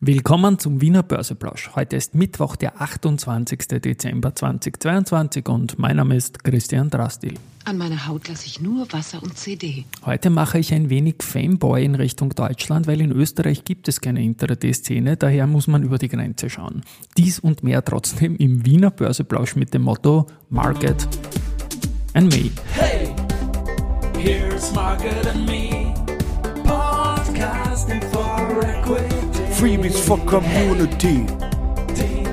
Willkommen 0.00 0.58
zum 0.58 0.82
Wiener 0.82 1.02
Börseplausch. 1.02 1.70
Heute 1.74 1.96
ist 1.96 2.14
Mittwoch, 2.14 2.56
der 2.56 2.82
28. 2.82 3.80
Dezember 3.80 4.34
2022 4.34 5.48
und 5.48 5.78
mein 5.78 5.96
Name 5.96 6.16
ist 6.16 6.44
Christian 6.44 6.90
Drastil. 6.90 7.32
An 7.64 7.78
meiner 7.78 8.06
Haut 8.06 8.28
lasse 8.28 8.44
ich 8.44 8.60
nur 8.60 8.92
Wasser 8.92 9.22
und 9.22 9.38
CD. 9.38 9.86
Heute 10.04 10.28
mache 10.28 10.58
ich 10.58 10.74
ein 10.74 10.90
wenig 10.90 11.22
Fanboy 11.22 11.82
in 11.82 11.94
Richtung 11.94 12.28
Deutschland, 12.28 12.86
weil 12.86 13.00
in 13.00 13.10
Österreich 13.10 13.64
gibt 13.64 13.88
es 13.88 14.02
keine 14.02 14.22
Intraday-Szene, 14.22 15.16
daher 15.16 15.46
muss 15.46 15.66
man 15.66 15.82
über 15.82 15.96
die 15.96 16.08
Grenze 16.08 16.50
schauen. 16.50 16.82
Dies 17.16 17.38
und 17.38 17.62
mehr 17.62 17.82
trotzdem 17.82 18.36
im 18.36 18.66
Wiener 18.66 18.90
Börseplausch 18.90 19.56
mit 19.56 19.72
dem 19.72 19.80
Motto 19.82 20.26
Market 20.50 21.08
and 22.12 22.30
Me. 22.34 22.50
Hey, 22.74 23.14
here's 24.18 24.74
Market 24.74 25.26
and 25.26 25.46
Me, 25.46 25.94
podcasting 26.64 28.02
for 28.12 28.62
equity. 28.62 29.15
Freebies 29.58 29.98
for 29.98 30.18
Community. 30.26 31.24
Den. 31.96 32.26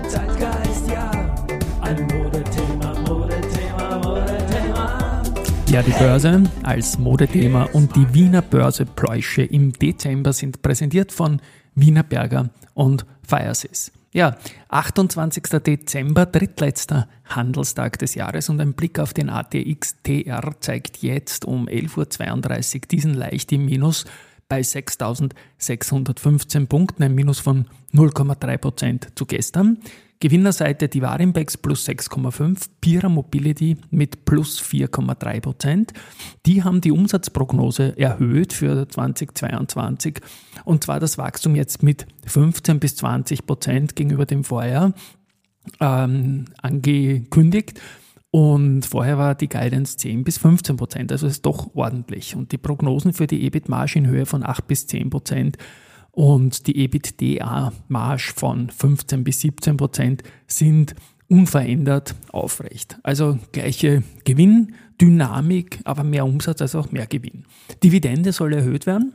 Ja, 5.70 5.82
die 5.82 5.92
Börse 5.92 6.44
als 6.64 7.00
Modethema 7.00 7.64
und 7.72 7.96
die 7.96 8.14
Wiener 8.14 8.42
Börsepläusche 8.42 9.42
im 9.42 9.72
Dezember 9.72 10.34
sind 10.34 10.62
präsentiert 10.62 11.12
von 11.12 11.42
Wiener 11.76 12.04
Berger 12.04 12.50
und 12.74 13.06
Firesys. 13.26 13.92
Ja, 14.12 14.36
28. 14.68 15.44
Dezember, 15.66 16.28
drittletzter 16.28 17.08
Handelstag 17.26 17.98
des 18.00 18.14
Jahres 18.16 18.50
und 18.50 18.62
ein 18.62 18.74
Blick 18.74 19.00
auf 19.00 19.14
den 19.14 19.30
ATX 19.30 19.96
TR 20.04 20.52
zeigt 20.60 20.98
jetzt 20.98 21.46
um 21.46 21.68
11.32 21.68 22.76
Uhr 22.76 22.82
diesen 22.92 23.14
leicht 23.16 23.52
im 23.54 23.66
Minus 23.66 24.06
bei 24.48 24.62
6.615 24.62 26.68
Punkten, 26.68 27.04
ein 27.04 27.16
Minus 27.16 27.40
von 27.40 27.66
0,3% 27.94 29.16
zu 29.16 29.26
gestern. 29.26 29.80
Gewinnerseite 30.24 30.88
die 30.88 31.02
Warimbex 31.02 31.58
plus 31.58 31.86
6,5, 31.86 32.70
Pira 32.80 33.10
Mobility 33.10 33.76
mit 33.90 34.24
plus 34.24 34.62
4,3% 34.62 35.90
Die 36.46 36.64
haben 36.64 36.80
die 36.80 36.92
Umsatzprognose 36.92 37.98
erhöht 37.98 38.54
für 38.54 38.88
2022 38.88 40.22
und 40.64 40.86
zwar 40.86 41.02
das 41.02 41.18
Wachstum 41.18 41.56
jetzt 41.56 41.84
mit 41.84 42.08
15 42.26 42.80
bis 42.80 42.96
20% 43.04 43.96
gegenüber 43.96 44.26
dem 44.26 44.46
Vorjahr 44.46 44.94
ähm, 45.82 46.46
angekündigt. 46.62 47.82
Und 48.36 48.84
vorher 48.84 49.20
war 49.20 49.36
die 49.36 49.48
Guidance 49.48 49.96
10 49.98 50.24
bis 50.24 50.40
15 50.40 50.76
Prozent, 50.76 51.12
also 51.12 51.28
ist 51.28 51.46
doch 51.46 51.76
ordentlich. 51.76 52.36
Und 52.36 52.52
die 52.52 52.58
Prognosen 52.58 53.14
für 53.14 53.28
die 53.28 53.46
EBIT-Marge 53.46 54.00
in 54.00 54.08
Höhe 54.08 54.26
von 54.26 54.44
8 54.44 54.66
bis 54.66 54.88
10 54.88 55.12
Prozent 55.12 55.58
und 56.10 56.66
die 56.66 56.84
EBITDA-Marge 56.84 58.34
von 58.36 58.72
15 58.72 59.24
bis 59.24 59.42
17 59.42 59.78
Prozent 59.78 60.24
sind 60.48 60.96
unverändert 61.28 62.16
aufrecht. 62.32 62.98
Also 63.04 63.38
gleiche 63.52 64.02
Gewinndynamik, 64.24 65.82
aber 65.84 66.04
mehr 66.04 66.26
Umsatz 66.26 66.60
als 66.60 66.74
auch 66.74 66.92
mehr 66.92 67.06
Gewinn. 67.06 67.46
Dividende 67.84 68.32
soll 68.32 68.54
erhöht 68.54 68.88
werden. 68.88 69.14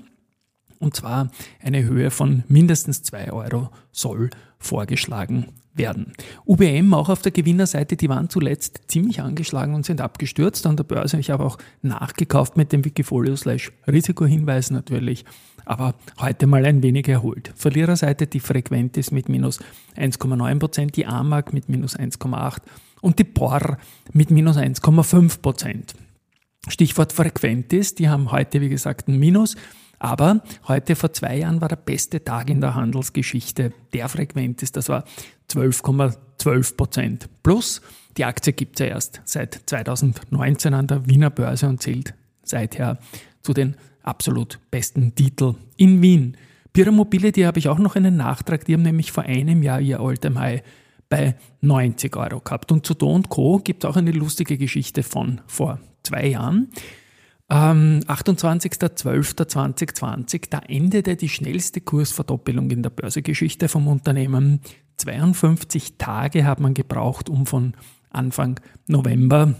Und 0.78 0.94
zwar 0.94 1.30
eine 1.62 1.84
Höhe 1.84 2.10
von 2.10 2.44
mindestens 2.48 3.02
2 3.02 3.32
Euro 3.32 3.70
soll 3.92 4.30
vorgeschlagen 4.58 5.46
werden. 5.74 6.12
UBM 6.46 6.92
auch 6.92 7.08
auf 7.08 7.22
der 7.22 7.32
Gewinnerseite, 7.32 7.96
die 7.96 8.08
waren 8.08 8.28
zuletzt 8.28 8.82
ziemlich 8.88 9.20
angeschlagen 9.20 9.74
und 9.74 9.86
sind 9.86 10.00
abgestürzt 10.00 10.66
an 10.66 10.76
der 10.76 10.84
Börse. 10.84 11.18
Ich 11.18 11.30
habe 11.30 11.44
auch 11.44 11.56
nachgekauft 11.82 12.56
mit 12.56 12.72
dem 12.72 12.84
Wikifolio 12.84 13.36
slash 13.36 13.72
Risikohinweis 13.86 14.70
natürlich, 14.70 15.24
aber 15.64 15.94
heute 16.20 16.46
mal 16.46 16.66
ein 16.66 16.82
wenig 16.82 17.08
erholt. 17.08 17.52
Verliererseite 17.54 18.26
die 18.26 18.40
Frequentis 18.40 19.10
mit 19.10 19.28
minus 19.28 19.60
1,9%, 19.96 20.90
die 20.90 21.06
AMAG 21.06 21.52
mit 21.52 21.68
minus 21.68 21.96
1,8% 21.96 22.60
und 23.00 23.18
die 23.18 23.24
POR 23.24 23.78
mit 24.12 24.30
minus 24.30 24.56
1,5%. 24.56 25.94
Stichwort 26.68 27.12
Frequentis, 27.12 27.94
die 27.94 28.08
haben 28.08 28.32
heute 28.32 28.60
wie 28.60 28.68
gesagt 28.68 29.08
ein 29.08 29.18
Minus. 29.18 29.56
Aber 29.98 30.42
heute 30.68 30.96
vor 30.96 31.12
zwei 31.12 31.38
Jahren 31.38 31.60
war 31.60 31.68
der 31.68 31.76
beste 31.76 32.22
Tag 32.22 32.50
in 32.50 32.60
der 32.60 32.74
Handelsgeschichte 32.74 33.72
der 33.92 34.08
Frequentis. 34.08 34.72
Das 34.72 34.88
war 34.88 35.04
12,12 35.50 36.76
Prozent 36.76 37.28
plus. 37.42 37.80
Die 38.16 38.24
Aktie 38.24 38.52
gibt 38.52 38.78
es 38.78 38.86
ja 38.86 38.92
erst 38.94 39.20
seit 39.24 39.60
2019 39.66 40.74
an 40.74 40.86
der 40.86 41.06
Wiener 41.06 41.30
Börse 41.30 41.68
und 41.68 41.82
zählt 41.82 42.14
seither 42.42 42.98
zu 43.42 43.52
den 43.52 43.76
absolut 44.02 44.58
besten 44.70 45.14
Titeln 45.14 45.56
in 45.76 46.02
Wien. 46.02 46.36
Pira 46.72 46.90
Mobility 46.90 47.42
habe 47.42 47.58
ich 47.58 47.68
auch 47.68 47.78
noch 47.78 47.96
einen 47.96 48.16
Nachtrag. 48.16 48.64
Die 48.64 48.74
haben 48.74 48.82
nämlich 48.82 49.12
vor 49.12 49.24
einem 49.24 49.62
Jahr 49.62 49.80
ihr 49.80 50.00
Alltime 50.00 50.38
High 50.38 50.62
bei 51.08 51.36
90 51.60 52.14
Euro 52.16 52.40
gehabt. 52.40 52.70
Und 52.70 52.86
zu 52.86 52.94
Do 52.94 53.20
Co. 53.28 53.58
gibt 53.58 53.84
es 53.84 53.90
auch 53.90 53.96
eine 53.96 54.12
lustige 54.12 54.58
Geschichte 54.58 55.02
von 55.02 55.40
vor 55.46 55.80
zwei 56.02 56.26
Jahren. 56.26 56.68
Ähm, 57.50 58.00
28.12.2020, 58.06 60.50
da 60.50 60.58
endete 60.58 61.16
die 61.16 61.30
schnellste 61.30 61.80
Kursverdoppelung 61.80 62.70
in 62.70 62.82
der 62.82 62.90
Börsegeschichte 62.90 63.68
vom 63.68 63.88
Unternehmen. 63.88 64.60
52 64.98 65.96
Tage 65.96 66.44
hat 66.44 66.60
man 66.60 66.74
gebraucht, 66.74 67.30
um 67.30 67.46
von 67.46 67.72
Anfang 68.10 68.60
November 68.86 69.54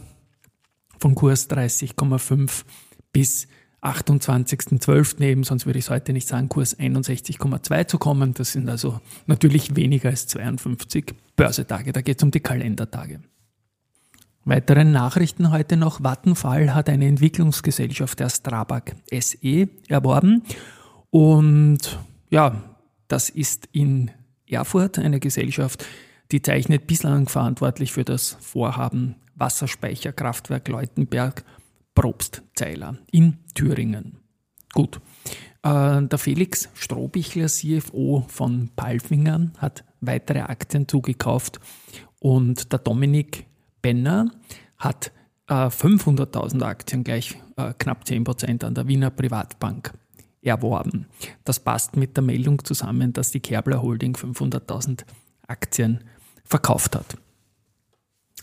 von 0.98 1.14
Kurs 1.14 1.48
30,5 1.48 2.64
bis 3.12 3.48
28.12. 3.82 5.22
eben, 5.22 5.44
sonst 5.44 5.64
würde 5.64 5.78
ich 5.78 5.84
es 5.84 5.90
heute 5.90 6.12
nicht 6.12 6.26
sagen, 6.26 6.48
Kurs 6.48 6.76
61,2 6.78 7.86
zu 7.86 7.98
kommen. 7.98 8.34
Das 8.34 8.52
sind 8.52 8.68
also 8.68 9.00
natürlich 9.26 9.76
weniger 9.76 10.08
als 10.10 10.26
52 10.26 11.14
Börsetage. 11.36 11.92
Da 11.92 12.00
geht 12.00 12.18
es 12.18 12.24
um 12.24 12.32
die 12.32 12.40
Kalendertage. 12.40 13.20
Weitere 14.48 14.82
Nachrichten 14.82 15.50
heute 15.50 15.76
noch. 15.76 16.02
Vattenfall 16.02 16.74
hat 16.74 16.88
eine 16.88 17.04
Entwicklungsgesellschaft 17.04 18.18
der 18.18 18.30
Strabag 18.30 18.94
SE 19.20 19.68
erworben. 19.88 20.42
Und 21.10 21.98
ja, 22.30 22.62
das 23.08 23.28
ist 23.28 23.68
in 23.72 24.10
Erfurt 24.46 24.98
eine 24.98 25.20
Gesellschaft, 25.20 25.84
die 26.32 26.40
zeichnet 26.40 26.86
bislang 26.86 27.28
verantwortlich 27.28 27.92
für 27.92 28.06
das 28.06 28.38
Vorhaben 28.40 29.16
Wasserspeicherkraftwerk 29.34 30.66
Leutenberg 30.68 31.44
Probstzeiler 31.94 32.96
in 33.12 33.36
Thüringen. 33.54 34.16
Gut. 34.72 34.98
Äh, 35.62 36.04
der 36.04 36.18
Felix 36.18 36.70
Strohbichler, 36.72 37.48
CFO 37.48 38.24
von 38.28 38.70
Palfinger, 38.74 39.50
hat 39.58 39.84
weitere 40.00 40.40
Aktien 40.40 40.88
zugekauft 40.88 41.60
und 42.18 42.72
der 42.72 42.78
Dominik 42.78 43.47
Benner 43.88 44.30
hat 44.76 45.12
äh, 45.46 45.54
500.000 45.54 46.62
Aktien, 46.62 47.04
gleich 47.04 47.36
äh, 47.56 47.72
knapp 47.78 48.04
10% 48.04 48.62
an 48.62 48.74
der 48.74 48.86
Wiener 48.86 49.08
Privatbank 49.08 49.94
erworben. 50.42 51.06
Das 51.44 51.58
passt 51.58 51.96
mit 51.96 52.14
der 52.14 52.22
Meldung 52.22 52.62
zusammen, 52.62 53.14
dass 53.14 53.30
die 53.30 53.40
Kerbler 53.40 53.80
Holding 53.80 54.14
500.000 54.14 55.04
Aktien 55.46 56.04
verkauft 56.44 56.96
hat. 56.96 57.16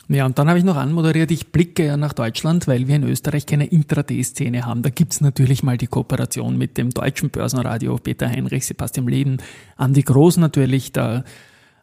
Ja, 0.07 0.25
und 0.25 0.39
dann 0.39 0.49
habe 0.49 0.57
ich 0.57 0.65
noch 0.65 0.77
anmoderiert, 0.77 1.29
ich 1.29 1.51
blicke 1.51 1.85
ja 1.85 1.95
nach 1.95 2.13
Deutschland, 2.13 2.67
weil 2.67 2.87
wir 2.87 2.95
in 2.95 3.03
Österreich 3.03 3.45
keine 3.45 3.67
Intraday-Szene 3.67 4.65
haben. 4.65 4.81
Da 4.81 4.89
gibt 4.89 5.13
es 5.13 5.21
natürlich 5.21 5.61
mal 5.61 5.77
die 5.77 5.87
Kooperation 5.87 6.57
mit 6.57 6.79
dem 6.79 6.89
deutschen 6.89 7.29
Börsenradio, 7.29 7.97
Peter 7.97 8.27
Heinrich, 8.27 8.65
Sebastian 8.65 9.07
Leben, 9.07 9.37
Andi 9.77 10.01
Groß 10.01 10.37
natürlich, 10.37 10.91
da 10.91 11.23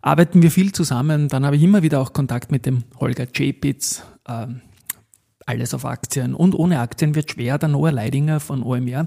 arbeiten 0.03 0.43
wir 0.43 0.51
viel 0.51 0.73
zusammen. 0.73 1.29
Dann 1.29 1.47
habe 1.47 1.57
ich 1.57 1.63
immer 1.63 1.83
wieder 1.83 2.01
auch 2.01 2.13
Kontakt 2.13 2.53
mit 2.53 2.67
dem 2.67 2.85
Holger 2.99 3.27
Czepitz, 3.33 4.03
äh, 4.27 4.49
alles 5.47 5.75
auf 5.75 5.85
Aktien 5.85 6.35
und 6.35 6.55
ohne 6.55 6.79
Aktien 6.81 7.15
wird 7.15 7.33
schwer. 7.33 7.59
Der 7.59 7.69
Noah 7.69 7.91
Leidinger 7.91 8.39
von 8.39 8.63
OMR, 8.63 9.07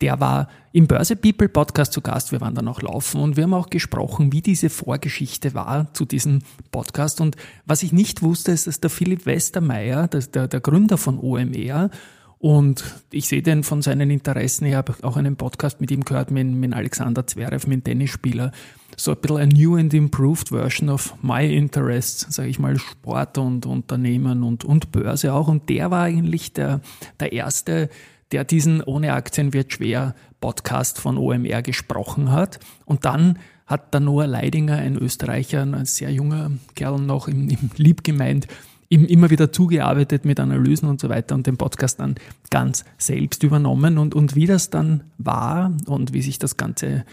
der 0.00 0.20
war 0.20 0.48
im 0.72 0.86
Börse 0.86 1.16
People 1.16 1.48
Podcast 1.48 1.92
zu 1.92 2.00
Gast. 2.00 2.32
Wir 2.32 2.40
waren 2.40 2.54
dann 2.54 2.68
auch 2.68 2.82
laufen 2.82 3.20
und 3.20 3.36
wir 3.36 3.44
haben 3.44 3.54
auch 3.54 3.70
gesprochen, 3.70 4.32
wie 4.32 4.42
diese 4.42 4.68
Vorgeschichte 4.68 5.54
war 5.54 5.92
zu 5.94 6.04
diesem 6.04 6.40
Podcast. 6.70 7.20
Und 7.20 7.36
was 7.66 7.82
ich 7.82 7.92
nicht 7.92 8.22
wusste, 8.22 8.52
ist, 8.52 8.66
dass 8.66 8.80
der 8.80 8.90
Philipp 8.90 9.26
Westermeier, 9.26 10.08
der, 10.08 10.48
der 10.48 10.60
Gründer 10.60 10.98
von 10.98 11.18
OMR, 11.18 11.90
und 12.38 12.84
ich 13.12 13.28
sehe 13.28 13.42
den 13.42 13.62
von 13.62 13.80
seinen 13.80 14.10
Interessen, 14.10 14.66
ich 14.66 14.74
habe 14.74 14.94
auch 15.02 15.16
einen 15.16 15.36
Podcast 15.36 15.80
mit 15.80 15.90
ihm 15.90 16.04
gehört, 16.04 16.30
mit, 16.30 16.46
mit 16.46 16.74
Alexander 16.74 17.26
Zverev, 17.26 17.66
mit 17.66 17.78
dem 17.78 17.84
Tennisspieler, 17.84 18.52
so 18.96 19.12
ein 19.12 19.18
bisschen 19.18 19.36
a 19.36 19.46
new 19.46 19.76
and 19.76 19.92
improved 19.92 20.48
version 20.48 20.88
of 20.88 21.14
my 21.22 21.44
interests, 21.44 22.26
sage 22.34 22.48
ich 22.48 22.58
mal, 22.58 22.78
Sport 22.78 23.38
und 23.38 23.66
Unternehmen 23.66 24.42
und, 24.42 24.64
und 24.64 24.90
Börse 24.90 25.34
auch. 25.34 25.48
Und 25.48 25.68
der 25.68 25.90
war 25.90 26.04
eigentlich 26.04 26.52
der, 26.54 26.80
der 27.20 27.32
Erste, 27.32 27.90
der 28.32 28.44
diesen 28.44 28.82
Ohne 28.82 29.12
Aktien 29.12 29.52
wird 29.52 29.72
schwer 29.72 30.14
Podcast 30.40 30.98
von 30.98 31.18
OMR 31.18 31.62
gesprochen 31.62 32.32
hat. 32.32 32.58
Und 32.84 33.04
dann 33.04 33.38
hat 33.66 33.92
der 33.92 34.00
Noah 34.00 34.26
Leidinger, 34.26 34.76
ein 34.76 34.96
Österreicher, 34.96 35.62
ein 35.62 35.84
sehr 35.84 36.10
junger 36.10 36.52
Kerl 36.74 37.00
noch 37.00 37.28
im, 37.28 37.48
im 37.50 37.70
Lieb 37.76 38.02
gemeint, 38.02 38.46
ihm 38.88 39.04
immer 39.04 39.30
wieder 39.30 39.52
zugearbeitet 39.52 40.24
mit 40.24 40.38
Analysen 40.38 40.88
und 40.88 41.00
so 41.00 41.08
weiter 41.08 41.34
und 41.34 41.46
den 41.46 41.56
Podcast 41.56 42.00
dann 42.00 42.14
ganz 42.50 42.84
selbst 42.98 43.42
übernommen. 43.42 43.98
Und, 43.98 44.14
und 44.14 44.36
wie 44.36 44.46
das 44.46 44.70
dann 44.70 45.04
war 45.18 45.72
und 45.86 46.12
wie 46.12 46.22
sich 46.22 46.38
das 46.38 46.56
Ganze 46.56 47.04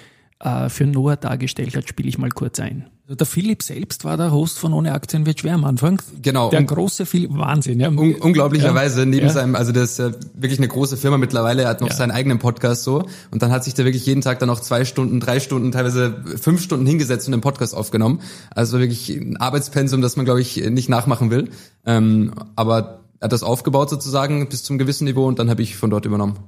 äh, 0.44 0.70
für 0.70 0.86
Noah 0.86 1.16
dargestellt 1.16 1.76
hat, 1.76 1.88
spiele 1.88 2.10
ich 2.10 2.18
mal 2.18 2.30
kurz 2.30 2.60
ein. 2.60 2.86
Also 3.06 3.16
der 3.16 3.28
Philipp 3.28 3.64
selbst 3.64 4.06
war 4.06 4.16
der 4.16 4.32
Host 4.32 4.60
von 4.60 4.72
Ohne 4.72 4.94
Aktien 4.94 5.26
wird 5.26 5.42
schwer 5.42 5.56
am 5.56 5.66
Anfang. 5.66 6.02
Genau. 6.22 6.50
Der 6.50 6.64
große 6.64 7.06
Philipp, 7.06 7.32
Wahnsinn. 7.34 7.82
Ja. 7.82 7.90
Un 7.90 8.16
unglaublicherweise 8.16 9.02
ja. 9.02 9.06
neben 9.06 9.26
ja. 9.28 9.32
seinem, 9.34 9.56
also 9.56 9.74
das 9.74 9.92
ist 9.92 10.00
ja 10.00 10.12
wirklich 10.36 10.60
eine 10.60 10.70
große 10.70 10.96
Firma 10.96 11.18
mittlerweile, 11.18 11.64
er 11.64 11.70
hat 11.70 11.82
noch 11.82 11.90
Ja. 11.90 11.96
seinen 11.96 12.12
eigenen 12.12 12.40
Podcast 12.40 12.84
so 12.84 13.06
und 13.32 13.42
dann 13.42 13.52
hat 13.52 13.66
sich 13.66 13.74
der 13.74 13.84
wirklich 13.84 14.06
jeden 14.06 14.22
Tag 14.22 14.40
dann 14.40 14.48
noch 14.48 14.62
zwei 14.62 14.86
Stunden, 14.86 15.20
drei 15.20 15.42
Stunden, 15.42 15.74
teilweise 15.74 16.24
fünf 16.40 16.62
Stunden 16.62 16.86
hingesetzt 16.86 17.28
und 17.28 17.34
den 17.34 17.42
Podcast 17.42 17.76
aufgenommen. 17.76 18.22
Also 18.56 18.80
wirklich 18.80 19.10
ein 19.10 19.36
Arbeitspensum, 19.36 20.02
das 20.02 20.16
man 20.16 20.26
glaube 20.26 20.40
ich 20.40 20.56
nicht 20.70 20.88
nachmachen 20.88 21.30
will. 21.30 21.50
Ähm, 21.86 22.34
aber 22.56 23.03
er 23.24 23.28
hat 23.28 23.32
das 23.32 23.44
aufgebaut 23.44 23.90
sozusagen 23.90 24.50
bis 24.50 24.64
zum 24.64 24.78
gewissen 24.78 25.06
Niveau 25.06 25.26
und 25.26 25.40
dann 25.40 25.50
habe 25.50 25.62
ich 25.62 25.78
von 25.78 25.90
dort 25.90 26.06
übernommen. 26.06 26.40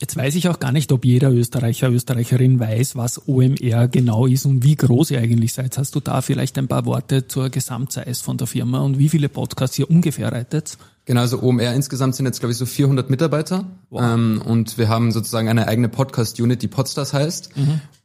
Jetzt 0.00 0.16
weiß 0.16 0.34
ich 0.34 0.48
auch 0.48 0.58
gar 0.58 0.72
nicht, 0.72 0.90
ob 0.90 1.04
jeder 1.04 1.30
Österreicher, 1.30 1.88
Österreicherin 1.88 2.58
weiß, 2.58 2.96
was 2.96 3.28
OMR 3.28 3.86
genau 3.86 4.26
ist 4.26 4.44
und 4.44 4.64
wie 4.64 4.74
groß 4.74 5.12
ihr 5.12 5.20
eigentlich 5.20 5.52
seid. 5.52 5.78
Hast 5.78 5.94
du 5.94 6.00
da 6.00 6.22
vielleicht 6.22 6.58
ein 6.58 6.66
paar 6.66 6.86
Worte 6.86 7.28
zur 7.28 7.50
Gesamtsize 7.50 8.24
von 8.24 8.36
der 8.36 8.48
Firma 8.48 8.80
und 8.80 8.98
wie 8.98 9.08
viele 9.08 9.28
Podcasts 9.28 9.78
ihr 9.78 9.88
ungefähr 9.88 10.32
reitet? 10.32 10.76
Genau, 11.06 11.20
also 11.20 11.42
OMR 11.42 11.74
insgesamt 11.74 12.14
sind 12.14 12.24
jetzt, 12.24 12.40
glaube 12.40 12.52
ich, 12.52 12.58
so 12.58 12.64
400 12.64 13.10
Mitarbeiter. 13.10 13.66
Ähm, 13.92 14.42
und 14.44 14.78
wir 14.78 14.88
haben 14.88 15.12
sozusagen 15.12 15.48
eine 15.48 15.68
eigene 15.68 15.90
Podcast-Unit, 15.90 16.62
die 16.62 16.68
Podstars 16.68 17.12
heißt. 17.12 17.50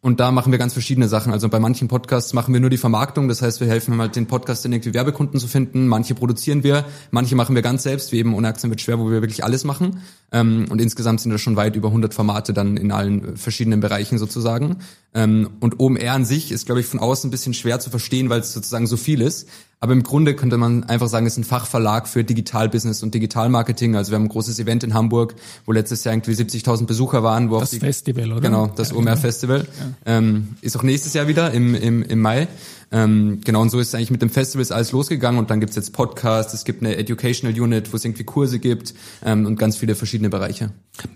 Und 0.02 0.20
da 0.20 0.32
machen 0.32 0.52
wir 0.52 0.60
ganz 0.60 0.74
verschiedene 0.74 1.08
Sachen. 1.08 1.34
Also 1.34 1.50
bei 1.50 1.60
manchen 1.60 1.88
Podcasts 1.88 2.34
machen 2.34 2.54
wir 2.54 2.60
nur 2.62 2.70
die 2.70 2.78
Vermarktung. 2.78 3.28
Das 3.28 3.42
heißt, 3.42 3.62
wir 3.62 3.68
helfen 3.68 3.98
halt 4.00 4.16
den 4.16 4.28
Podcastern 4.28 4.72
irgendwie 4.74 4.94
Werbekunden 4.94 5.40
zu 5.40 5.48
finden. 5.48 5.88
Manche 5.88 6.14
produzieren 6.14 6.64
wir, 6.64 6.86
manche 7.12 7.36
machen 7.36 7.56
wir 7.56 7.62
ganz 7.62 7.84
selbst, 7.84 8.12
wie 8.12 8.18
eben 8.18 8.34
Ohne 8.34 8.48
Aktien 8.48 8.70
wird 8.70 8.82
schwer, 8.82 9.00
wo 9.00 9.10
wir 9.10 9.22
wirklich 9.22 9.44
alles 9.44 9.64
machen. 9.64 10.02
Ähm, 10.32 10.68
und 10.70 10.80
insgesamt 10.82 11.22
sind 11.22 11.32
das 11.32 11.42
schon 11.42 11.56
weit 11.56 11.76
über 11.76 11.90
100 11.90 12.14
Formate 12.14 12.54
dann 12.54 12.78
in 12.78 12.92
allen 12.92 13.36
verschiedenen 13.36 13.80
Bereichen 13.80 14.18
sozusagen. 14.18 14.78
Ähm, 15.14 15.50
und 15.60 15.80
OMR 15.80 16.12
an 16.14 16.26
sich 16.26 16.52
ist, 16.52 16.66
glaube 16.66 16.82
ich, 16.82 16.88
von 16.88 17.00
außen 17.00 17.28
ein 17.28 17.32
bisschen 17.32 17.54
schwer 17.54 17.80
zu 17.80 17.90
verstehen, 17.90 18.30
weil 18.30 18.42
es 18.42 18.54
sozusagen 18.54 18.88
so 18.88 18.96
viel 18.96 19.22
ist. 19.22 19.50
Aber 19.82 19.94
im 19.94 20.04
Grunde 20.04 20.36
könnte 20.36 20.58
man 20.58 20.84
einfach 20.84 21.08
sagen, 21.08 21.26
es 21.26 21.34
ist 21.34 21.38
ein 21.38 21.44
Fachverlag 21.46 22.10
für 22.10 22.26
Digitalbusiness 22.26 23.02
und 23.02 23.14
Digitalmarketing. 23.14 23.96
Also 23.96 24.12
wir 24.12 24.18
haben 24.18 24.26
ein 24.26 24.30
großes 24.30 24.60
Event 24.60 24.84
in 24.84 24.94
Hamburg, 24.94 25.36
wo 25.66 25.72
letztes 25.72 26.04
Jahr 26.04 26.14
irgendwie 26.14 26.34
70.000 26.34 26.86
Besucher 26.86 27.24
waren. 27.24 27.50
Wo 27.50 27.62
Das 27.62 27.70
die, 27.70 27.80
Festival, 27.80 28.34
oder? 28.34 28.42
Genau, 28.42 28.68
das 28.68 28.90
Ja, 28.90 28.98
OMR 28.98 29.12
genau. 29.12 29.22
Festival. 29.22 29.68
Ähm, 30.06 30.50
ist 30.60 30.76
auch 30.76 30.84
nächstes 30.84 31.14
Jahr 31.14 31.30
wieder 31.30 31.52
im, 31.52 31.76
im, 31.76 32.04
im 32.04 32.20
Mai. 32.20 32.50
Ähm, 32.92 33.42
genau, 33.44 33.62
und 33.62 33.70
so 33.70 33.80
ist 33.80 33.94
eigentlich 33.94 34.10
mit 34.10 34.22
dem 34.22 34.30
Festival 34.30 34.66
alles 34.72 34.92
losgegangen 34.92 35.40
und 35.40 35.50
dann 35.52 35.60
gibt's 35.60 35.76
jetzt 35.76 35.94
Podcasts, 35.94 36.54
es 36.54 36.66
gibt 36.66 36.82
eine 36.82 36.98
Educational 36.98 37.60
Unit, 37.60 37.92
wo 37.94 37.98
es 37.98 38.06
irgendwie 38.06 38.24
Kurse 38.24 38.60
gibt 38.60 38.96
ähm, 39.24 39.46
und 39.46 39.58
ganz 39.58 39.78
viele 39.78 39.94
verschiedene 39.96 40.30
Bereiche. 40.30 40.72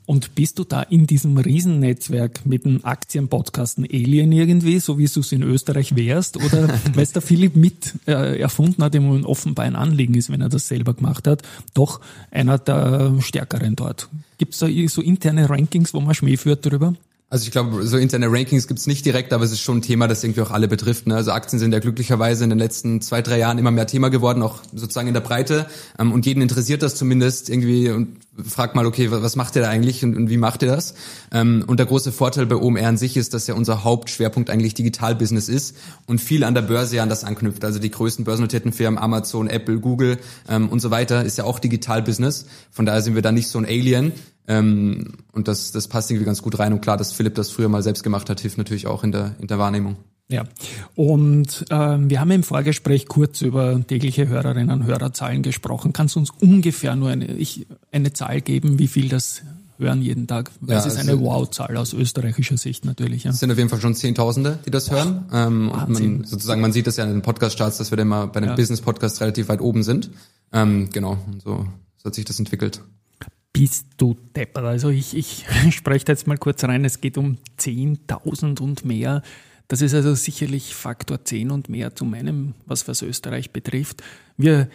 Und 0.06 0.36
bist 0.36 0.60
du 0.60 0.64
da 0.64 0.82
in 0.84 1.08
diesem 1.08 1.38
Riesennetzwerk 1.38 2.46
mit 2.46 2.66
dem 2.66 2.86
Aktienpodcasten 2.86 3.86
Alien 3.86 4.32
irgendwie, 4.32 4.80
so 4.80 4.98
wie 4.98 5.08
du 5.08 5.20
es 5.20 5.32
in 5.32 5.42
Österreich 5.42 5.96
wärst? 5.96 6.38
Oder 6.38 6.70
weil 6.94 7.04
es 7.04 7.12
der 7.12 7.22
Philipp 7.22 7.56
mit 7.56 7.94
äh, 8.08 8.40
erfunden 8.40 8.84
hat, 8.84 8.94
ihm 8.94 9.26
offenbar 9.26 9.66
ein 9.66 9.76
Anliegen 9.76 10.14
ist, 10.14 10.30
wenn 10.30 10.42
er 10.42 10.50
das 10.50 10.68
selber 10.68 10.94
gemacht 10.94 11.28
hat, 11.28 11.42
doch 11.74 12.02
einer 12.30 12.60
der 12.60 13.16
Stärkeren 13.20 13.76
dort. 13.76 14.10
Gibt 14.38 14.54
es 14.54 14.60
da 14.60 14.68
so 14.88 15.02
interne 15.02 15.50
Rankings, 15.50 15.94
wo 15.94 16.00
man 16.02 16.14
Schmäh 16.14 16.38
führt 16.38 16.66
drüber? 16.66 16.94
Also 17.34 17.46
ich 17.46 17.52
glaube, 17.52 17.88
so 17.88 17.98
interne 17.98 18.32
Rankings 18.32 18.68
gibt's 18.68 18.86
nicht 18.86 19.08
direkt, 19.08 19.34
aber 19.34 19.44
es 19.44 19.52
ist 19.52 19.62
schon 19.62 19.80
ein 19.80 19.82
Thema, 19.82 20.08
das 20.08 20.24
irgendwie 20.24 20.42
auch 20.42 20.52
alle 20.52 20.68
betrifft. 20.68 21.08
Ne? 21.08 21.16
Also 21.16 21.32
Aktien 21.32 21.58
sind 21.58 21.72
ja 21.72 21.80
glücklicherweise 21.80 22.44
in 22.44 22.52
den 22.52 22.60
letzten 22.60 23.02
zwei, 23.02 23.24
drei 23.24 23.40
Jahren 23.40 23.58
immer 23.58 23.72
mehr 23.72 23.88
Thema 23.88 24.10
geworden, 24.10 24.44
auch 24.44 24.60
sozusagen 24.72 25.08
in 25.08 25.16
der 25.16 25.22
Breite. 25.22 25.66
Ähm, 25.98 26.12
und 26.12 26.28
jeden 26.28 26.44
interessiert 26.44 26.84
das 26.84 26.94
zumindest 26.94 27.50
irgendwie 27.50 27.90
und 27.90 28.18
fragt 28.46 28.76
mal, 28.76 28.86
okay, 28.86 29.10
was 29.10 29.36
macht 29.36 29.56
ihr 29.56 29.64
da 29.64 29.70
eigentlich 29.70 30.04
und, 30.04 30.16
und 30.16 30.30
wie 30.30 30.38
macht 30.38 30.62
ihr 30.62 30.68
das? 30.68 30.94
Ähm, 31.32 31.64
und 31.66 31.78
der 31.80 31.88
große 31.88 32.12
Vorteil 32.12 32.46
bei 32.46 32.56
OMR 32.56 32.88
an 32.88 32.98
sich 32.98 33.18
ist, 33.18 33.34
dass 33.34 33.48
ja 33.48 33.56
unser 33.56 33.84
Hauptschwerpunkt 33.84 34.52
eigentlich 34.52 34.76
Digitalbusiness 34.76 35.50
ist 35.50 35.76
und 36.06 36.22
viel 36.22 36.44
an 36.44 36.54
der 36.54 36.62
Börse 36.62 36.98
ja 36.98 37.02
an 37.02 37.10
das 37.10 37.24
anknüpft. 37.24 37.66
Also 37.66 37.80
die 37.80 37.90
größten 37.90 38.26
börsennotierten 38.26 38.74
Firmen, 38.74 39.00
Amazon, 39.00 39.48
Apple, 39.48 39.80
Google 39.80 40.20
ähm, 40.48 40.70
und 40.70 40.82
so 40.82 40.92
weiter, 40.92 41.26
ist 41.26 41.40
ja 41.40 41.46
auch 41.46 41.58
Digitalbusiness. 41.58 42.46
Von 42.70 42.86
daher 42.86 43.02
sind 43.02 43.16
wir 43.16 43.24
da 43.24 43.32
nicht 43.32 43.48
so 43.48 43.58
ein 43.58 43.66
Alien. 43.66 44.12
Ähm, 44.48 45.14
und 45.32 45.48
das, 45.48 45.72
das 45.72 45.88
passt 45.88 46.12
irgendwie 46.12 46.26
ganz 46.26 46.42
gut 46.42 46.60
rein. 46.60 46.74
Und 46.74 46.82
klar, 46.82 46.98
dass 46.98 47.14
Philipp 47.14 47.36
das 47.36 47.50
früher 47.50 47.70
mal 47.70 47.82
selbst 47.84 48.04
gemacht 48.04 48.30
hat, 48.30 48.40
hilft 48.42 48.58
natürlich 48.58 48.88
auch 48.88 49.04
in 49.04 49.12
der, 49.12 49.36
in 49.40 49.48
der 49.48 49.60
Wahrnehmung. 49.60 49.96
Ja, 50.30 50.46
und 50.96 51.66
ähm, 51.70 52.10
wir 52.10 52.20
haben 52.20 52.32
im 52.32 52.44
Vorgespräch 52.44 53.08
kurz 53.08 53.42
über 53.42 53.86
tägliche 53.86 54.28
Hörerinnen 54.28 54.70
und 54.72 54.86
Hörerzahlen 54.86 55.44
gesprochen. 55.44 55.92
Kannst 55.94 56.16
du 56.16 56.20
uns 56.20 56.30
ungefähr 56.42 56.96
nur 56.96 57.10
eine, 57.10 57.26
ich, 57.26 57.68
eine 57.92 58.14
Zahl 58.14 58.42
geben, 58.42 58.80
wie 58.80 58.88
viel 58.88 59.10
das 59.10 59.44
hören 59.78 60.02
jeden 60.02 60.26
Tag? 60.28 60.50
Weil 60.62 60.76
Ja, 60.76 60.80
es 60.80 60.86
ist 60.86 60.98
also- 60.98 61.12
eine 61.12 61.22
Wow-Zahl 61.22 61.76
aus 61.78 61.94
österreichischer 61.94 62.58
Sicht 62.58 62.86
natürlich. 62.86 63.26
Ja. 63.26 63.32
Es 63.32 63.40
sind 63.40 63.52
auf 63.52 63.58
jeden 63.58 63.70
Fall 63.70 63.82
schon 63.82 63.96
Zehntausende, 63.96 64.60
die 64.66 64.72
das 64.72 64.90
hören. 64.92 65.26
Ähm, 65.34 65.70
und 65.70 65.90
man, 65.90 66.24
sozusagen, 66.24 66.62
man 66.62 66.72
sieht 66.72 66.88
das 66.88 66.98
ja 66.98 67.04
in 67.04 67.12
den 67.12 67.22
Podcast-Charts, 67.22 67.78
dass 67.78 67.92
wir 67.92 67.98
dann 67.98 68.08
mal 68.08 68.28
bei 68.28 68.40
den 68.40 68.50
Ja. 68.50 68.56
Business-Podcasts 68.56 69.20
relativ 69.22 69.50
weit 69.50 69.62
oben 69.62 69.84
sind. 69.84 70.10
Ähm, 70.54 70.90
genau, 70.92 71.18
und 71.28 71.42
so, 71.44 71.66
so 71.98 72.06
hat 72.06 72.16
sich 72.16 72.26
das 72.26 72.40
entwickelt. 72.40 72.82
Bist 73.54 73.86
du 73.98 74.18
deppert? 74.36 74.66
Also 74.66 74.90
ich, 74.90 75.16
ich 75.16 75.46
spreche 75.72 76.06
da 76.06 76.14
jetzt 76.14 76.28
mal 76.28 76.38
kurz 76.38 76.64
rein. 76.64 76.84
Es 76.86 77.02
geht 77.02 77.18
um 77.18 77.38
10.000 77.60 78.60
und 78.60 78.84
mehr. 78.84 79.22
Das 79.68 79.82
ist 79.82 79.94
also 79.94 80.16
sicherlich 80.16 80.76
Faktor 80.76 81.24
10 81.24 81.52
und 81.52 81.70
mehr 81.70 81.96
zu 81.96 82.04
meinem, 82.04 82.56
was 82.66 82.88
was 82.88 83.02
Österreich 83.02 83.52
betrifft. 83.52 84.04
Wir 84.38 84.70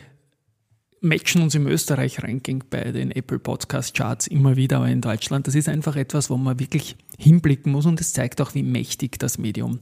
matchen 1.01 1.43
uns 1.43 1.55
im 1.55 1.67
Österreich-Ranking 1.67 2.65
bei 2.71 2.91
den 2.93 3.11
Apple 3.11 3.39
Podcast 3.39 3.95
Charts 3.95 4.27
immer 4.27 4.57
wieder, 4.57 4.79
aber 4.79 4.89
in 4.89 5.01
Deutschland, 5.01 5.47
das 5.47 5.55
ist 5.55 5.69
einfach 5.69 5.97
etwas, 5.97 6.31
wo 6.31 6.37
man 6.37 6.59
wirklich 6.59 6.97
hinblicken 7.19 7.73
muss 7.73 7.87
und 7.87 8.01
es 8.01 8.13
zeigt 8.13 8.41
auch, 8.41 8.55
wie 8.55 8.63
mächtig 8.63 9.19
das 9.19 9.39
Medium 9.39 9.81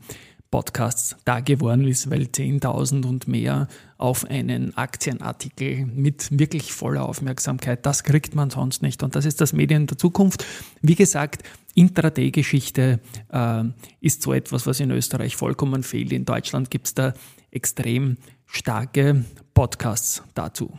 Podcasts 0.51 1.17
da 1.25 1.41
geworden 1.41 1.87
ist, 1.87 2.11
weil 2.11 2.23
10.000 2.23 3.07
und 3.07 3.29
mehr 3.29 3.69
auf 3.99 4.25
einen 4.25 4.77
Aktienartikel 4.77 5.87
mit 5.87 6.39
wirklich 6.39 6.73
voller 6.73 7.09
Aufmerksamkeit, 7.09 7.85
das 7.85 8.05
kriegt 8.05 8.35
man 8.35 8.51
sonst 8.51 8.83
nicht 8.83 9.03
und 9.03 9.17
das 9.17 9.25
ist 9.25 9.41
das 9.41 9.53
Medien 9.53 9.87
der 9.87 9.99
Zukunft. 9.99 10.45
Wie 10.83 10.95
gesagt, 10.95 11.43
Intraday-Geschichte 11.75 13.01
äh, 13.33 13.65
ist 14.01 14.23
so 14.23 14.33
etwas, 14.33 14.67
was 14.67 14.81
in 14.81 14.91
Österreich 14.91 15.37
vollkommen 15.37 15.83
fehlt. 15.83 16.13
In 16.13 16.25
Deutschland 16.25 16.71
gibt 16.71 16.87
es 16.87 16.95
da 16.95 17.13
extrem 17.51 18.17
starke 18.47 19.25
Podcasts 19.55 20.23
dazu. 20.35 20.79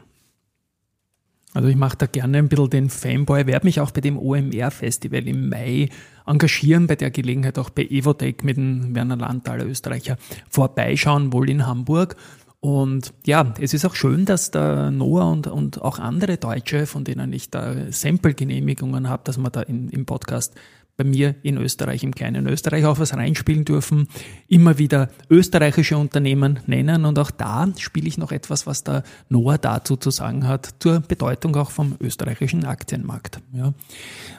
Also 1.57 1.69
ich 1.69 1.75
mache 1.75 1.97
da 1.97 2.05
gerne 2.05 2.37
ein 2.37 2.49
bisschen 2.49 2.69
den 2.69 2.89
Fanboy, 2.91 3.47
werde 3.47 3.65
mich 3.65 3.79
auch 3.79 3.89
bei 3.89 3.99
dem 3.99 4.15
OMR-Festival 4.19 5.27
im 5.27 5.49
Mai 5.49 5.89
engagieren, 6.27 6.85
bei 6.85 6.95
der 6.95 7.09
Gelegenheit 7.09 7.57
auch 7.57 7.71
bei 7.71 7.81
Evotech 7.81 8.43
mit 8.43 8.57
dem 8.57 8.93
Werner 8.93 9.17
Landtaler 9.17 9.65
Österreicher 9.65 10.17
vorbeischauen, 10.51 11.33
wohl 11.33 11.49
in 11.49 11.65
Hamburg. 11.65 12.15
Und 12.59 13.11
ja, 13.25 13.55
es 13.59 13.73
ist 13.73 13.85
auch 13.85 13.95
schön, 13.95 14.25
dass 14.25 14.51
der 14.51 14.91
Noah 14.91 15.31
und, 15.31 15.47
und 15.47 15.81
auch 15.81 15.97
andere 15.97 16.37
Deutsche, 16.37 16.85
von 16.85 17.03
denen 17.03 17.33
ich 17.33 17.49
da 17.49 17.91
Sample-Genehmigungen 17.91 19.09
habe, 19.09 19.23
dass 19.23 19.39
wir 19.39 19.49
da 19.49 19.63
in, 19.63 19.89
im 19.89 20.05
Podcast 20.05 20.53
bei 20.97 21.03
mir 21.03 21.35
in 21.43 21.57
Österreich, 21.57 22.03
im 22.03 22.13
kleinen 22.13 22.47
Österreich 22.47 22.85
auch 22.85 22.97
was 22.97 23.13
reinspielen 23.13 23.65
dürfen, 23.65 24.07
immer 24.47 24.79
wieder 24.79 25.09
österreichische 25.29 25.95
Unternehmen 25.95 26.59
nennen 26.65 27.05
und 27.05 27.19
auch 27.19 27.29
da 27.29 27.71
spiele 27.77 28.07
ich 28.07 28.17
noch 28.17 28.31
etwas, 28.31 28.65
was 28.65 28.83
der 28.83 29.03
Noah 29.29 29.59
dazu 29.59 29.95
zu 29.95 30.09
sagen 30.09 30.47
hat, 30.47 30.73
zur 30.79 31.01
Bedeutung 31.01 31.55
auch 31.55 31.69
vom 31.69 31.95
österreichischen 31.99 32.65
Aktienmarkt. 32.65 33.39
Ja. 33.53 33.73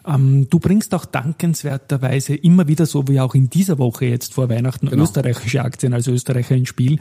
Ähm, 0.05 0.49
du 0.51 0.59
bringst 0.59 0.95
auch 0.95 1.05
dankenswerterweise 1.05 2.35
immer 2.35 2.67
wieder, 2.67 2.87
so 2.87 3.07
wie 3.07 3.21
auch 3.21 3.37
in 3.37 3.49
dieser 3.49 3.79
Woche 3.79 4.07
jetzt 4.07 4.35
vor 4.35 4.49
Weihnachten, 4.49 4.89
österreichische 4.89 5.63
Aktien 5.63 5.95
als 5.95 6.09
Österreicher 6.09 6.57
ins 6.57 6.71
Spiel. 6.71 6.99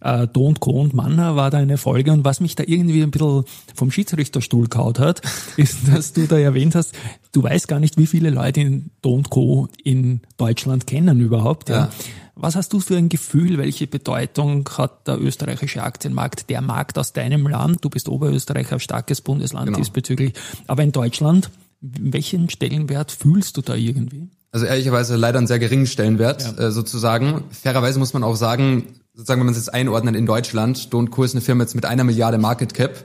Äh, 0.00 0.26
Do 0.26 0.48
und 0.48 0.58
Co. 0.58 0.80
und 0.80 0.94
Manner 0.94 1.36
war 1.36 1.50
da 1.50 1.58
eine 1.58 1.78
Folge 1.78 2.10
und 2.10 2.24
was 2.24 2.40
mich 2.40 2.56
da 2.56 2.64
irgendwie 2.66 3.02
ein 3.04 3.12
bisschen 3.12 3.44
vom 3.72 3.92
Schiedsrichterstuhl 3.92 4.66
kaut 4.66 4.98
hat, 4.98 5.22
ist, 5.56 5.86
dass 5.86 6.12
du 6.12 6.26
da 6.26 6.38
erwähnt 6.38 6.74
hast, 6.74 6.92
du 7.32 7.42
weißt 7.42 7.68
gar 7.68 7.80
nicht, 7.80 7.98
wie 7.98 8.06
viele 8.06 8.30
Leute 8.30 8.60
in 8.60 8.90
Do 9.02 9.14
und 9.14 9.30
Co. 9.30 9.68
in 9.82 10.20
Deutschland 10.36 10.86
kennen 10.86 11.20
überhaupt. 11.20 11.68
Ja. 11.68 11.76
Ja. 11.76 11.90
Was 12.38 12.54
hast 12.54 12.72
du 12.74 12.80
für 12.80 12.96
ein 12.96 13.08
Gefühl? 13.08 13.56
Welche 13.56 13.86
Bedeutung 13.86 14.68
hat 14.76 15.06
der 15.08 15.18
österreichische 15.18 15.82
Aktienmarkt, 15.82 16.50
der 16.50 16.60
Markt 16.60 16.98
aus 16.98 17.14
deinem 17.14 17.46
Land? 17.46 17.82
Du 17.82 17.88
bist 17.88 18.08
Oberösterreicher, 18.10 18.78
starkes 18.78 19.22
Bundesland 19.22 19.66
Genau. 19.66 19.78
diesbezüglich. 19.78 20.34
Aber 20.66 20.82
in 20.82 20.92
Deutschland, 20.92 21.50
welchen 21.80 22.50
Stellenwert 22.50 23.10
fühlst 23.10 23.56
du 23.56 23.62
da 23.62 23.74
irgendwie? 23.74 24.28
Also 24.52 24.66
ehrlicherweise 24.66 25.16
leider 25.16 25.38
einen 25.38 25.46
sehr 25.46 25.58
geringen 25.58 25.86
Stellenwert 25.86 26.58
äh, 26.58 26.70
sozusagen. 26.70 27.44
Fairerweise 27.50 27.98
muss 27.98 28.12
man 28.12 28.22
auch 28.22 28.36
sagen, 28.36 28.94
sozusagen, 29.14 29.40
wenn 29.40 29.46
man 29.46 29.54
es 29.54 29.58
jetzt 29.60 29.72
einordnet 29.74 30.14
in 30.14 30.26
Deutschland, 30.26 30.88
Don't 30.92 31.08
Co 31.08 31.24
ist 31.24 31.32
eine 31.34 31.40
Firma 31.40 31.64
jetzt 31.64 31.74
mit 31.74 31.86
einer 31.86 32.04
Milliarde 32.04 32.36
Market 32.38 32.74
Cap. 32.74 33.04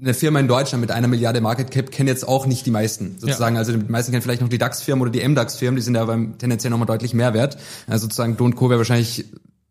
Eine 0.00 0.14
Firma 0.14 0.40
in 0.40 0.48
Deutschland 0.48 0.80
mit 0.80 0.90
einer 0.90 1.06
Milliarde 1.06 1.40
Market 1.40 1.70
Cap 1.70 1.90
kennen 1.90 2.08
jetzt 2.08 2.26
auch 2.26 2.46
nicht 2.46 2.64
die 2.64 2.70
meisten 2.70 3.16
sozusagen. 3.18 3.56
Ja. 3.56 3.60
Also 3.60 3.76
die 3.76 3.90
meisten 3.90 4.10
kennen 4.10 4.22
vielleicht 4.22 4.40
noch 4.40 4.48
die 4.48 4.58
DAX-Firmen 4.58 5.02
oder 5.02 5.10
die 5.10 5.26
MDAX-Firmen, 5.26 5.76
die 5.76 5.82
sind 5.82 5.94
ja 5.94 6.02
aber 6.02 6.18
tendenziell 6.38 6.70
nochmal 6.70 6.86
deutlich 6.86 7.12
mehr 7.12 7.34
wert. 7.34 7.58
Also 7.86 8.04
sozusagen 8.04 8.36
Don't 8.36 8.54
Co 8.54 8.70
wäre 8.70 8.78
wahrscheinlich 8.78 9.26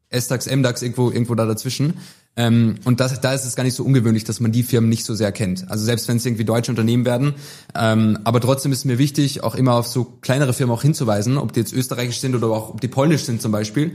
S-DAX, 0.10 0.48
M-DAX 0.48 0.82
irgendwo, 0.82 1.10
irgendwo 1.10 1.36
da 1.36 1.46
dazwischen. 1.46 1.96
Ähm, 2.38 2.76
und 2.86 3.00
das, 3.00 3.20
da 3.20 3.34
ist 3.34 3.46
es 3.46 3.56
gar 3.56 3.64
nicht 3.64 3.76
so 3.76 3.84
ungewöhnlich, 3.84 4.24
dass 4.24 4.40
man 4.40 4.52
die 4.52 4.64
Firmen 4.64 4.90
nicht 4.90 5.06
so 5.06 5.16
sehr 5.16 5.32
kennt. 5.32 5.70
Also 5.70 5.84
selbst 5.84 6.08
wenn 6.08 6.18
es 6.18 6.26
irgendwie 6.26 6.46
deutsche 6.46 6.72
Unternehmen 6.72 7.06
werden. 7.06 7.34
Ähm, 7.76 8.20
aber 8.24 8.40
trotzdem 8.40 8.72
ist 8.72 8.86
mir 8.86 8.98
wichtig, 8.98 9.44
auch 9.44 9.56
immer 9.56 9.76
auf 9.76 9.88
so 9.88 10.06
kleinere 10.06 10.54
Firmen 10.54 10.76
auch 10.76 10.82
hinzuweisen, 10.82 11.38
ob 11.38 11.52
die 11.54 11.60
jetzt 11.62 11.74
österreichisch 11.74 12.20
sind 12.20 12.36
oder 12.36 12.48
auch 12.48 12.70
ob 12.70 12.82
die 12.82 12.88
polnisch 12.88 13.24
sind 13.24 13.42
zum 13.42 13.52
Beispiel. 13.52 13.94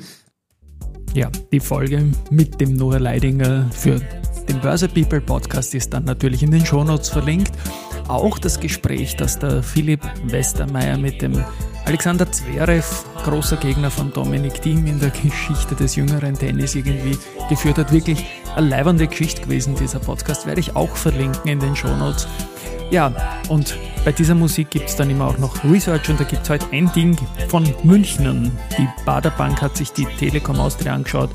Ja, 1.14 1.30
die 1.50 1.60
Folge 1.60 2.04
mit 2.30 2.60
dem 2.60 2.74
Noah 2.74 2.98
Leidinger 2.98 3.70
für 3.70 4.00
den 4.48 4.60
Börse 4.60 4.88
People 4.88 5.20
Podcast 5.20 5.74
ist 5.74 5.92
dann 5.92 6.04
natürlich 6.04 6.42
in 6.42 6.50
den 6.50 6.64
Shownotes 6.64 7.08
verlinkt. 7.08 7.52
Auch 8.08 8.38
das 8.38 8.60
Gespräch, 8.60 9.16
das 9.16 9.38
der 9.38 9.62
Philipp 9.62 10.00
Westermeier 10.24 10.96
mit 10.96 11.22
dem 11.22 11.44
Alexander 11.84 12.30
Zverev, 12.30 13.04
großer 13.24 13.56
Gegner 13.56 13.90
von 13.90 14.12
Dominik 14.12 14.60
Thiem 14.60 14.86
in 14.86 15.00
der 15.00 15.10
Geschichte 15.10 15.74
des 15.74 15.96
jüngeren 15.96 16.34
Tennis 16.34 16.74
irgendwie 16.74 17.18
geführt 17.48 17.78
hat. 17.78 17.92
Wirklich 17.92 18.24
eine 18.54 18.68
leibende 18.68 19.06
Geschichte 19.06 19.42
gewesen, 19.42 19.74
dieser 19.74 20.00
Podcast. 20.00 20.46
Werde 20.46 20.60
ich 20.60 20.76
auch 20.76 20.94
verlinken 20.96 21.50
in 21.50 21.60
den 21.60 21.74
Shownotes. 21.74 22.28
Ja, 22.90 23.12
und 23.48 23.76
bei 24.04 24.12
dieser 24.12 24.36
Musik 24.36 24.70
gibt 24.70 24.88
es 24.88 24.94
dann 24.94 25.10
immer 25.10 25.26
auch 25.26 25.38
noch 25.38 25.64
Research 25.64 26.08
und 26.08 26.20
da 26.20 26.24
gibt 26.24 26.44
es 26.44 26.50
heute 26.50 26.66
ein 26.72 26.90
Ding 26.92 27.16
von 27.48 27.68
München. 27.82 28.52
Die 28.78 28.88
Baderbank 29.04 29.60
hat 29.60 29.76
sich 29.76 29.92
die 29.92 30.04
Telekom 30.04 30.60
Austria 30.60 30.94
angeschaut 30.94 31.30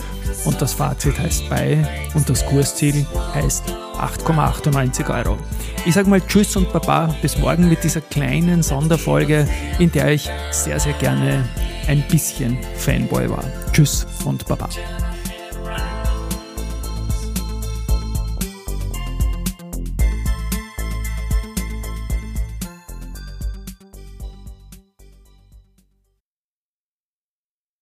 und 0.46 0.62
das 0.62 0.74
Fazit 0.74 1.20
heißt 1.20 1.50
bei 1.50 1.86
und 2.14 2.30
das 2.30 2.46
Kursziel 2.46 3.06
heißt 3.34 3.66
8,98 3.98 5.14
Euro. 5.14 5.38
Ich 5.86 5.96
sage 5.96 6.10
mal 6.10 6.22
Tschüss 6.22 6.56
und 6.56 6.72
Baba, 6.72 7.14
bis 7.22 7.38
morgen 7.38 7.68
mit 7.68 7.84
dieser 7.84 8.02
kleinen 8.02 8.64
Sonderfolge, 8.64 9.48
in 9.80 9.92
der 9.92 10.14
ich 10.14 10.30
sehr, 10.52 10.80
sehr 10.80 10.94
gerne 10.94 11.44
ein 11.88 12.04
bisschen 12.08 12.58
Fanboy 12.78 13.30
war. 13.30 13.44
Tschüss 13.74 14.08
und 14.24 14.46
Baba. 14.46 14.70